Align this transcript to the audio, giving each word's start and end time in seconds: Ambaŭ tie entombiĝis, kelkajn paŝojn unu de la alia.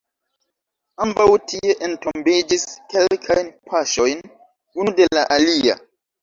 Ambaŭ 1.05 1.25
tie 1.51 1.75
entombiĝis, 1.87 2.65
kelkajn 2.95 3.53
paŝojn 3.73 4.25
unu 4.81 4.95
de 5.03 5.09
la 5.19 5.29
alia. 5.39 5.79